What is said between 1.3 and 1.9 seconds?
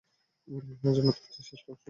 সে চেষ্টা করেছিল।